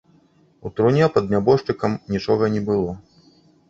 У 0.65 0.71
труне 0.79 1.11
пад 1.19 1.31
нябожчыкам 1.35 1.91
нічога 2.17 2.53
не 2.59 2.67
было. 2.73 3.01